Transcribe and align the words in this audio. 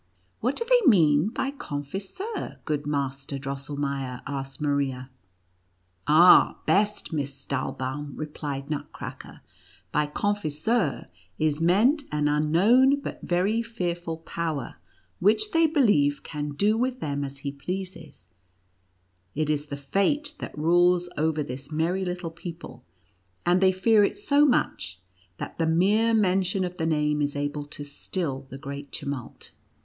"What 0.41 0.55
do 0.55 0.65
they 0.67 0.89
mean 0.89 1.27
by 1.29 1.51
(Con 1.71 1.83
fiseur,' 1.83 2.57
good 2.65 2.87
Master 2.87 3.37
Drosselmeier 3.37 4.17
V 4.21 4.23
asked 4.25 4.59
Maria. 4.59 5.11
"Ah, 6.07 6.57
best 6.65 7.13
Miss 7.13 7.31
Stahlbaum," 7.35 8.13
replied 8.17 8.67
Nut 8.71 8.91
cracker, 8.91 9.41
"by' 9.91 10.07
Confiseur' 10.21 11.05
is 11.37 11.61
meant 11.61 12.05
an 12.11 12.27
unknown 12.27 12.99
but 12.99 13.21
very 13.21 13.61
fearful 13.61 14.17
power, 14.17 14.77
which 15.19 15.51
they 15.51 15.67
believe 15.67 16.23
can 16.23 16.53
do 16.53 16.79
with 16.79 16.99
them 16.99 17.23
as 17.23 17.37
he 17.45 17.51
pleases; 17.51 18.27
it 19.35 19.51
is 19.51 19.67
the 19.67 19.77
Fate 19.77 20.33
that 20.39 20.57
rules 20.57 21.09
over 21.15 21.43
this 21.43 21.71
merry 21.71 22.03
little 22.03 22.31
people, 22.31 22.83
and 23.45 23.61
NUTCRACKER 23.61 23.67
AND 23.67 23.75
MOUSE 23.75 23.83
KING. 23.83 23.93
123 23.93 23.93
they 23.93 23.97
fear 23.99 24.03
it 24.03 24.17
so 24.17 24.45
much, 24.47 24.99
that 25.37 25.59
the 25.59 25.71
mere 25.71 26.15
mention 26.15 26.63
of 26.63 26.77
the 26.77 26.87
name 26.87 27.21
is 27.21 27.35
able 27.35 27.65
to 27.65 27.83
still 27.83 28.47
the 28.49 28.57
greatest 28.57 28.93
tumult. 28.99 29.51